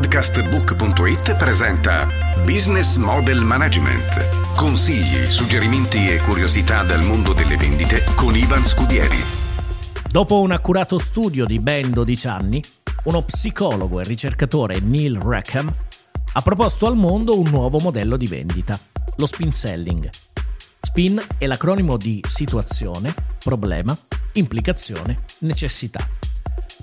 Podcastbook.it 0.00 1.34
presenta 1.34 2.06
Business 2.44 2.96
Model 2.98 3.42
Management. 3.42 4.54
Consigli, 4.54 5.28
suggerimenti 5.28 6.08
e 6.08 6.18
curiosità 6.18 6.84
dal 6.84 7.02
mondo 7.02 7.32
delle 7.32 7.56
vendite 7.56 8.04
con 8.14 8.36
Ivan 8.36 8.64
Scudieri. 8.64 9.18
Dopo 10.08 10.40
un 10.40 10.52
accurato 10.52 10.98
studio 10.98 11.44
di 11.44 11.58
ben 11.58 11.90
12 11.90 12.28
anni, 12.28 12.62
uno 13.06 13.22
psicologo 13.22 13.98
e 14.00 14.04
ricercatore 14.04 14.78
Neil 14.78 15.18
Rackham 15.18 15.74
ha 16.32 16.42
proposto 16.42 16.86
al 16.86 16.94
mondo 16.96 17.36
un 17.36 17.48
nuovo 17.48 17.80
modello 17.80 18.16
di 18.16 18.28
vendita, 18.28 18.78
lo 19.16 19.26
spin 19.26 19.50
selling. 19.50 20.08
SPIN 20.80 21.20
è 21.38 21.46
l'acronimo 21.46 21.96
di 21.96 22.22
situazione, 22.24 23.12
problema, 23.42 23.98
implicazione, 24.34 25.16
necessità. 25.40 26.06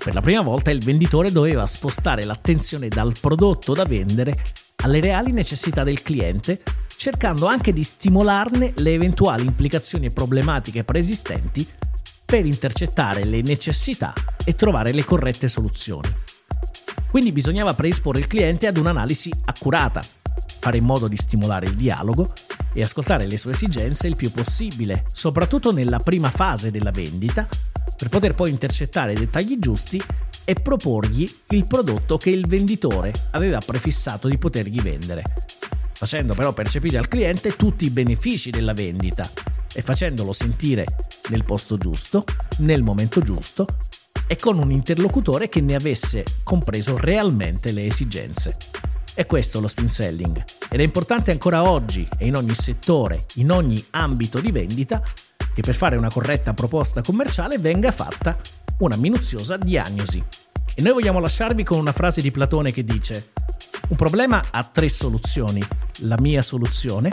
Per 0.06 0.14
la 0.14 0.20
prima 0.20 0.40
volta 0.40 0.70
il 0.70 0.84
venditore 0.84 1.32
doveva 1.32 1.66
spostare 1.66 2.22
l'attenzione 2.22 2.86
dal 2.86 3.12
prodotto 3.20 3.74
da 3.74 3.82
vendere 3.82 4.36
alle 4.84 5.00
reali 5.00 5.32
necessità 5.32 5.82
del 5.82 6.00
cliente, 6.00 6.62
cercando 6.94 7.46
anche 7.46 7.72
di 7.72 7.82
stimolarne 7.82 8.74
le 8.76 8.92
eventuali 8.92 9.44
implicazioni 9.44 10.06
e 10.06 10.10
problematiche 10.10 10.84
preesistenti 10.84 11.66
per 12.24 12.46
intercettare 12.46 13.24
le 13.24 13.42
necessità 13.42 14.12
e 14.44 14.54
trovare 14.54 14.92
le 14.92 15.02
corrette 15.02 15.48
soluzioni. 15.48 16.12
Quindi 17.10 17.32
bisognava 17.32 17.74
predisporre 17.74 18.20
il 18.20 18.28
cliente 18.28 18.68
ad 18.68 18.76
un'analisi 18.76 19.32
accurata, 19.46 20.04
fare 20.60 20.76
in 20.76 20.84
modo 20.84 21.08
di 21.08 21.16
stimolare 21.16 21.66
il 21.66 21.74
dialogo 21.74 22.32
e 22.72 22.80
ascoltare 22.80 23.26
le 23.26 23.38
sue 23.38 23.50
esigenze 23.50 24.06
il 24.06 24.14
più 24.14 24.30
possibile, 24.30 25.02
soprattutto 25.12 25.72
nella 25.72 25.98
prima 25.98 26.30
fase 26.30 26.70
della 26.70 26.92
vendita, 26.92 27.48
per 27.96 28.08
poter 28.08 28.34
poi 28.34 28.50
intercettare 28.50 29.12
i 29.12 29.16
dettagli 29.16 29.58
giusti 29.58 30.02
e 30.44 30.54
proporgli 30.54 31.28
il 31.48 31.66
prodotto 31.66 32.18
che 32.18 32.30
il 32.30 32.46
venditore 32.46 33.12
aveva 33.32 33.58
prefissato 33.58 34.28
di 34.28 34.38
potergli 34.38 34.80
vendere, 34.80 35.22
facendo 35.92 36.34
però 36.34 36.52
percepire 36.52 36.98
al 36.98 37.08
cliente 37.08 37.56
tutti 37.56 37.86
i 37.86 37.90
benefici 37.90 38.50
della 38.50 38.74
vendita 38.74 39.28
e 39.72 39.82
facendolo 39.82 40.32
sentire 40.32 40.86
nel 41.30 41.44
posto 41.44 41.76
giusto, 41.76 42.24
nel 42.58 42.82
momento 42.82 43.20
giusto 43.20 43.66
e 44.26 44.36
con 44.36 44.58
un 44.58 44.70
interlocutore 44.70 45.48
che 45.48 45.60
ne 45.60 45.74
avesse 45.74 46.24
compreso 46.42 46.96
realmente 46.96 47.72
le 47.72 47.86
esigenze. 47.86 48.56
È 49.14 49.24
questo 49.24 49.60
lo 49.60 49.68
spin 49.68 49.88
selling 49.88 50.44
ed 50.68 50.80
è 50.80 50.82
importante 50.82 51.30
ancora 51.30 51.68
oggi 51.68 52.06
e 52.18 52.26
in 52.26 52.36
ogni 52.36 52.54
settore, 52.54 53.24
in 53.34 53.50
ogni 53.50 53.82
ambito 53.90 54.40
di 54.40 54.50
vendita, 54.50 55.02
che 55.56 55.62
per 55.62 55.74
fare 55.74 55.96
una 55.96 56.10
corretta 56.10 56.52
proposta 56.52 57.00
commerciale 57.00 57.56
venga 57.56 57.90
fatta 57.90 58.36
una 58.80 58.96
minuziosa 58.96 59.56
diagnosi. 59.56 60.22
E 60.74 60.82
noi 60.82 60.92
vogliamo 60.92 61.18
lasciarvi 61.18 61.64
con 61.64 61.78
una 61.78 61.92
frase 61.92 62.20
di 62.20 62.30
Platone 62.30 62.72
che 62.72 62.84
dice 62.84 63.30
un 63.88 63.96
problema 63.96 64.44
ha 64.50 64.64
tre 64.64 64.90
soluzioni, 64.90 65.66
la 66.00 66.16
mia 66.20 66.42
soluzione, 66.42 67.10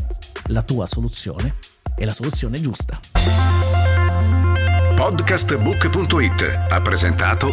la 0.48 0.62
tua 0.62 0.86
soluzione 0.86 1.56
e 1.96 2.04
la 2.04 2.12
soluzione 2.12 2.60
giusta. 2.60 3.00
Podcastbook.it 4.94 6.66
ha 6.70 6.82
presentato 6.82 7.50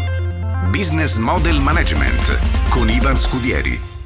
Business 0.71 1.19
Model 1.19 1.61
Management 1.61 2.37
con 2.69 2.91
Ivan 2.91 3.17
Scudieri 3.17 4.00